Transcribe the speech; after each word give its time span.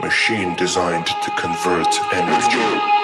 machine 0.00 0.54
designed 0.54 1.06
to 1.06 1.30
convert 1.32 1.88
energy. 2.12 2.97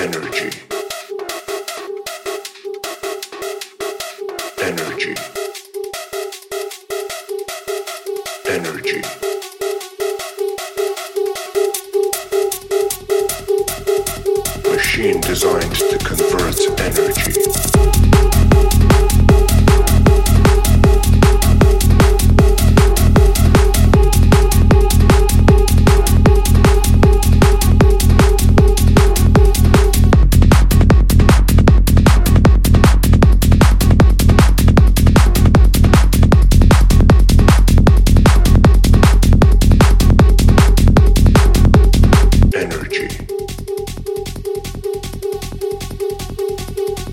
energy. 0.00 0.69
energy. 8.50 9.00
Machine 14.68 15.20
designed 15.20 15.74
to 15.76 15.98
convert 15.98 16.80
energy. 16.80 17.69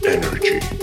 energy. 0.07 0.76